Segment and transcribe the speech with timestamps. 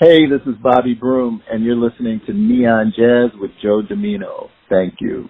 [0.00, 4.48] Hey, this is Bobby Broom, and you're listening to Neon Jazz with Joe Domino.
[4.70, 5.28] Thank you.